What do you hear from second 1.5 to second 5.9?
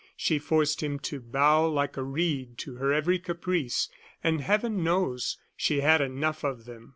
like a reed to her every caprice and Heaven knows she